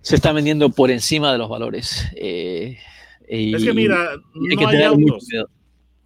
se 0.00 0.16
está 0.16 0.32
vendiendo 0.32 0.70
por 0.70 0.90
encima 0.90 1.30
de 1.30 1.38
los 1.38 1.48
valores. 1.48 2.10
Eh, 2.16 2.76
y, 3.28 3.54
es 3.54 3.62
que 3.62 3.72
mira, 3.72 4.16
no 4.34 4.50
hay, 4.50 4.56
que 4.56 4.66
hay 4.66 4.82
autos. 4.82 5.28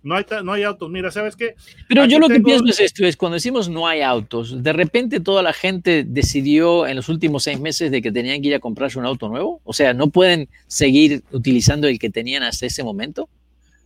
No 0.02 0.16
hay, 0.16 0.26
no 0.44 0.52
hay, 0.52 0.64
autos, 0.64 0.90
mira, 0.90 1.10
¿sabes 1.10 1.34
qué? 1.34 1.54
Pero 1.88 2.02
Aquí 2.02 2.12
yo 2.12 2.18
lo 2.18 2.28
tengo... 2.28 2.40
que 2.40 2.44
pienso 2.44 2.66
es 2.66 2.78
esto, 2.78 3.06
es 3.06 3.16
cuando 3.16 3.37
decimos 3.37 3.70
no 3.70 3.88
hay 3.88 4.02
autos, 4.02 4.62
de 4.62 4.72
repente 4.75 5.18
toda 5.18 5.42
la 5.42 5.54
gente 5.54 6.04
decidió 6.06 6.87
en 6.87 6.96
los 6.96 7.08
últimos 7.08 7.44
seis 7.44 7.58
meses 7.58 7.90
de 7.90 8.02
que 8.02 8.12
tenían 8.12 8.42
que 8.42 8.49
ir 8.49 8.54
a 8.54 8.60
comprarse 8.60 8.99
un 8.99 9.06
auto 9.06 9.30
nuevo, 9.30 9.62
o 9.64 9.72
sea, 9.72 9.94
no 9.94 10.10
pueden 10.10 10.50
seguir 10.66 11.22
utilizando 11.32 11.88
el 11.88 11.99
que 11.99 12.10
tenían 12.10 12.42
hasta 12.42 12.66
ese 12.66 12.84
momento. 12.84 13.30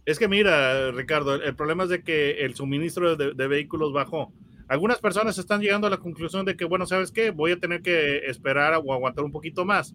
Es 0.07 0.19
que 0.19 0.27
mira, 0.27 0.91
Ricardo, 0.91 1.37
el 1.37 1.55
problema 1.55 1.85
es 1.85 1.91
de 1.91 2.03
que 2.03 2.45
el 2.45 2.57
suministro 2.57 3.15
de, 3.15 3.33
de 3.33 3.47
vehículos 3.47 3.93
bajó 3.93 4.33
algunas 4.69 4.99
personas 4.99 5.37
están 5.39 5.61
llegando 5.61 5.87
a 5.87 5.91
la 5.91 5.99
conclusión 5.99 6.45
de 6.47 6.57
que, 6.57 6.65
bueno, 6.65 6.87
¿sabes 6.87 7.11
qué? 7.11 7.31
Voy 7.31 7.53
a 7.53 7.59
tener 7.59 7.83
que 7.83 8.27
esperar 8.27 8.75
o 8.85 8.93
aguantar 8.93 9.25
un 9.25 9.33
poquito 9.33 9.65
más. 9.65 9.95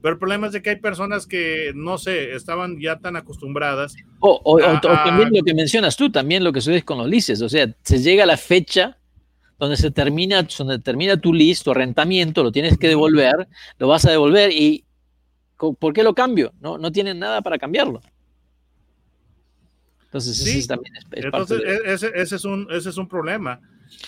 Pero 0.00 0.14
el 0.14 0.18
problema 0.18 0.48
es 0.48 0.52
de 0.52 0.62
que 0.62 0.70
hay 0.70 0.76
personas 0.76 1.26
que, 1.26 1.72
no 1.76 1.96
sé, 1.96 2.34
estaban 2.34 2.80
ya 2.80 2.98
tan 2.98 3.14
acostumbradas. 3.16 3.94
O, 4.18 4.40
o, 4.44 4.60
a, 4.60 4.74
o, 4.74 4.80
también 4.80 5.30
lo 5.32 5.42
que 5.44 5.54
mencionas 5.54 5.96
tú, 5.96 6.10
también 6.10 6.42
lo 6.42 6.52
que 6.52 6.60
sucede 6.60 6.82
con 6.82 6.98
los 6.98 7.08
lices. 7.08 7.40
O 7.40 7.48
sea, 7.48 7.72
se 7.82 7.98
llega 7.98 8.24
a 8.24 8.26
la 8.26 8.36
fecha 8.36 8.98
donde 9.58 9.76
se 9.76 9.92
termina, 9.92 10.42
donde 10.58 10.80
termina 10.80 11.16
tu 11.16 11.32
lease, 11.32 11.62
tu 11.62 11.70
arrendamiento, 11.70 12.42
lo 12.42 12.50
tienes 12.50 12.76
que 12.76 12.88
devolver, 12.88 13.46
lo 13.78 13.86
vas 13.86 14.04
a 14.04 14.10
devolver 14.10 14.50
y 14.50 14.84
¿por 15.56 15.92
qué 15.92 16.02
lo 16.02 16.14
cambio? 16.14 16.52
No, 16.60 16.78
no 16.78 16.90
tienen 16.90 17.20
nada 17.20 17.40
para 17.40 17.58
cambiarlo. 17.58 18.00
Entonces, 20.06 20.36
Sí, 20.36 20.58
ese 20.58 20.68
también 20.68 20.96
es, 20.96 21.04
es 21.12 21.24
Entonces, 21.26 21.58
parte 21.62 21.72
de- 21.72 21.90
e- 21.90 21.94
ese, 21.94 22.10
ese 22.14 22.36
es 22.36 22.44
un, 22.44 22.66
ese 22.70 22.88
es 22.90 22.96
un 22.96 23.08
problema. 23.08 23.60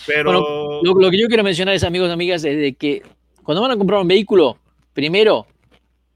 Pero 0.05 0.81
lo, 0.83 1.11
que 1.11 1.17
yo 1.19 1.27
quiero 1.27 1.43
mencionar 1.43 1.75
es, 1.75 1.83
amigos 1.83 2.09
y 2.09 2.11
amigas, 2.11 2.43
es 2.43 2.77
que 2.77 3.01
cuando 3.43 3.61
van 3.61 3.71
a 3.71 3.77
comprar 3.77 4.01
un 4.01 4.07
vehículo, 4.07 4.57
primero 4.93 5.47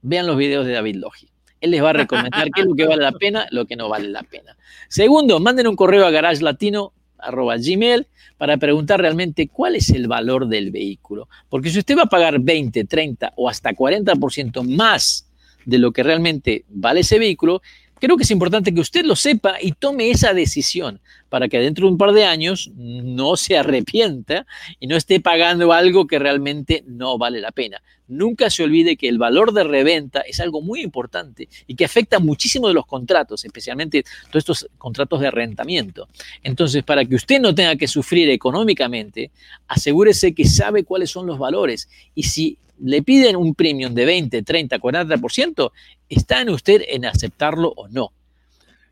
vean 0.02 0.26
los 0.26 0.36
videos 0.36 0.66
de 0.66 0.72
David 0.72 0.96
Logi. 0.96 1.28
Él 1.60 1.72
les 1.72 1.82
va 1.82 1.90
a 1.90 1.94
recomendar 1.94 2.48
qué 2.54 2.62
es 2.62 2.66
lo 2.66 2.74
que 2.74 2.86
vale 2.86 3.02
la 3.02 3.12
pena, 3.12 3.46
lo 3.50 3.66
que 3.66 3.76
no 3.76 3.88
vale 3.88 4.08
la 4.08 4.22
pena. 4.22 4.56
Segundo, 4.88 5.38
manden 5.40 5.66
un 5.66 5.76
correo 5.76 6.06
a 6.06 6.10
garagelatino.gmail 6.10 8.06
para 8.38 8.56
preguntar 8.56 9.00
realmente 9.00 9.48
cuál 9.48 9.76
es 9.76 9.90
el 9.90 10.08
valor 10.08 10.48
del 10.48 10.70
vehículo. 10.70 11.28
Porque 11.50 11.68
si 11.68 11.78
usted 11.78 11.98
va 11.98 12.04
a 12.04 12.06
pagar 12.06 12.40
20, 12.40 12.84
30 12.84 13.34
o 13.36 13.48
hasta 13.48 13.72
40% 13.72 14.62
más 14.62 15.30
de 15.66 15.78
lo 15.78 15.92
que 15.92 16.02
realmente 16.02 16.64
vale 16.68 17.00
ese 17.00 17.18
vehículo, 17.18 17.60
creo 18.00 18.16
que 18.16 18.24
es 18.24 18.30
importante 18.30 18.74
que 18.74 18.80
usted 18.80 19.04
lo 19.04 19.14
sepa 19.14 19.56
y 19.60 19.72
tome 19.72 20.10
esa 20.10 20.34
decisión 20.34 21.00
para 21.28 21.48
que 21.48 21.60
dentro 21.60 21.86
de 21.86 21.92
un 21.92 21.98
par 21.98 22.12
de 22.12 22.24
años 22.24 22.70
no 22.74 23.36
se 23.36 23.56
arrepienta 23.56 24.46
y 24.80 24.88
no 24.88 24.96
esté 24.96 25.20
pagando 25.20 25.72
algo 25.72 26.06
que 26.06 26.18
realmente 26.18 26.82
no 26.86 27.18
vale 27.18 27.40
la 27.40 27.52
pena. 27.52 27.80
Nunca 28.08 28.50
se 28.50 28.64
olvide 28.64 28.96
que 28.96 29.08
el 29.08 29.18
valor 29.18 29.52
de 29.52 29.62
reventa 29.62 30.22
es 30.22 30.40
algo 30.40 30.60
muy 30.60 30.82
importante 30.82 31.48
y 31.68 31.76
que 31.76 31.84
afecta 31.84 32.18
muchísimo 32.18 32.66
de 32.66 32.74
los 32.74 32.84
contratos, 32.84 33.44
especialmente 33.44 34.02
todos 34.02 34.40
estos 34.40 34.68
contratos 34.78 35.20
de 35.20 35.28
arrendamiento. 35.28 36.08
Entonces, 36.42 36.82
para 36.82 37.04
que 37.04 37.14
usted 37.14 37.40
no 37.40 37.54
tenga 37.54 37.76
que 37.76 37.86
sufrir 37.86 38.28
económicamente, 38.30 39.30
asegúrese 39.68 40.34
que 40.34 40.44
sabe 40.44 40.82
cuáles 40.82 41.10
son 41.10 41.28
los 41.28 41.38
valores 41.38 41.88
y 42.16 42.24
si 42.24 42.58
le 42.82 43.02
piden 43.02 43.36
un 43.36 43.54
premium 43.54 43.94
de 43.94 44.04
20, 44.04 44.42
30, 44.42 44.78
40%, 44.78 45.70
está 46.08 46.40
en 46.40 46.50
usted 46.50 46.82
en 46.88 47.04
aceptarlo 47.04 47.72
o 47.76 47.88
no. 47.88 48.12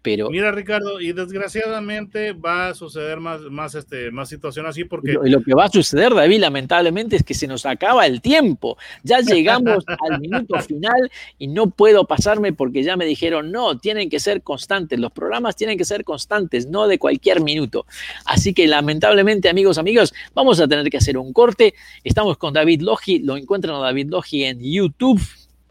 Pero 0.08 0.30
mira, 0.30 0.50
Ricardo, 0.52 1.00
y 1.00 1.12
desgraciadamente 1.12 2.32
va 2.32 2.68
a 2.68 2.74
suceder 2.74 3.20
más, 3.20 3.40
más, 3.42 3.74
este, 3.74 4.10
más 4.10 4.28
situación 4.28 4.66
así 4.66 4.84
porque 4.84 5.12
lo, 5.12 5.22
lo 5.24 5.42
que 5.42 5.54
va 5.54 5.66
a 5.66 5.68
suceder, 5.68 6.14
David, 6.14 6.40
lamentablemente, 6.40 7.16
es 7.16 7.22
que 7.22 7.34
se 7.34 7.46
nos 7.46 7.66
acaba 7.66 8.06
el 8.06 8.20
tiempo. 8.20 8.76
Ya 9.02 9.20
llegamos 9.20 9.84
al 9.86 10.20
minuto 10.20 10.58
final 10.60 11.10
y 11.38 11.48
no 11.48 11.70
puedo 11.70 12.06
pasarme 12.06 12.52
porque 12.52 12.82
ya 12.82 12.96
me 12.96 13.04
dijeron, 13.04 13.52
no, 13.52 13.78
tienen 13.78 14.10
que 14.10 14.20
ser 14.20 14.42
constantes. 14.42 14.98
Los 14.98 15.12
programas 15.12 15.56
tienen 15.56 15.78
que 15.78 15.84
ser 15.84 16.04
constantes, 16.04 16.66
no 16.66 16.88
de 16.88 16.98
cualquier 16.98 17.40
minuto. 17.40 17.86
Así 18.24 18.54
que 18.54 18.66
lamentablemente, 18.66 19.48
amigos, 19.48 19.78
amigos, 19.78 20.14
vamos 20.34 20.60
a 20.60 20.68
tener 20.68 20.88
que 20.90 20.96
hacer 20.96 21.18
un 21.18 21.32
corte. 21.32 21.74
Estamos 22.04 22.36
con 22.38 22.54
David 22.54 22.82
Logi, 22.82 23.20
lo 23.20 23.36
encuentran 23.36 23.74
a 23.76 23.80
David 23.80 24.08
Logi 24.10 24.44
en 24.44 24.60
YouTube. 24.60 25.20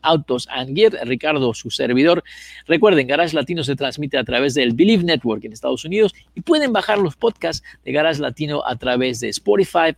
Autos 0.08 0.48
and 0.50 0.76
Gear, 0.76 0.94
Ricardo, 1.06 1.54
su 1.54 1.70
servidor. 1.70 2.24
Recuerden, 2.66 3.08
Garage 3.08 3.36
Latino 3.36 3.64
se 3.64 3.76
transmite 3.76 4.18
a 4.18 4.24
través 4.24 4.54
del 4.54 4.74
Believe 4.74 5.04
Network 5.04 5.44
en 5.44 5.54
Estados 5.54 5.84
Unidos 5.86 6.14
y 6.34 6.42
pueden 6.42 6.72
bajar 6.72 6.98
los 6.98 7.16
podcasts 7.16 7.64
de 7.84 7.92
Garage 7.92 8.22
Latino 8.22 8.64
a 8.66 8.76
través 8.76 9.20
de 9.20 9.30
Spotify, 9.30 9.96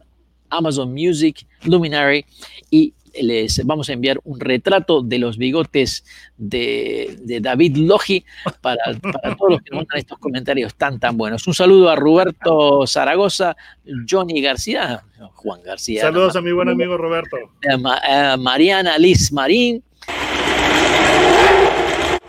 Amazon 0.50 0.92
Music, 0.94 1.46
Luminary 1.64 2.26
y 2.72 2.94
les 3.22 3.66
vamos 3.66 3.90
a 3.90 3.94
enviar 3.94 4.20
un 4.24 4.40
retrato 4.40 5.02
de 5.02 5.18
los 5.18 5.38
bigotes 5.38 6.06
de, 6.38 7.18
de 7.22 7.40
David 7.40 7.78
Logi 7.78 8.24
para, 8.62 8.78
para 9.02 9.36
todos 9.36 9.52
los 9.54 9.62
que 9.62 9.76
mandan 9.76 9.98
estos 9.98 10.18
comentarios 10.20 10.76
tan 10.76 11.00
tan 11.00 11.18
buenos. 11.18 11.48
Un 11.48 11.54
saludo 11.54 11.90
a 11.90 11.96
Roberto 11.96 12.86
Zaragoza, 12.86 13.56
Johnny 14.10 14.42
García, 14.42 15.04
Juan 15.34 15.62
García. 15.64 16.02
saludos 16.02 16.36
a 16.36 16.42
mi 16.42 16.52
buen 16.52 16.70
amigo 16.70 16.98
Roberto. 16.98 17.38
eh, 17.64 18.38
Mariana 18.38 18.98
Liz 18.98 19.32
Marín, 19.32 19.84